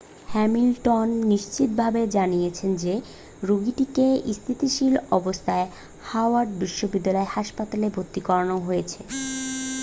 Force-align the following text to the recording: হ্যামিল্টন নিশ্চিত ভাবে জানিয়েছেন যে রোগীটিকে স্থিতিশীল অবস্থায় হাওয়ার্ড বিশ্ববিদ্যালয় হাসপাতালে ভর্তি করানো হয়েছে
হ্যামিল্টন 0.27 1.07
নিশ্চিত 1.31 1.69
ভাবে 1.81 2.01
জানিয়েছেন 2.15 2.71
যে 2.83 2.93
রোগীটিকে 3.43 4.05
স্থিতিশীল 4.33 4.93
অবস্থায় 5.11 5.67
হাওয়ার্ড 6.09 6.49
বিশ্ববিদ্যালয় 6.61 7.29
হাসপাতালে 7.35 7.87
ভর্তি 7.89 8.19
করানো 8.27 8.55
হয়েছে 8.67 8.99